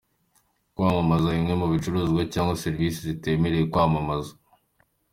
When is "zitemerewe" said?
3.07-3.65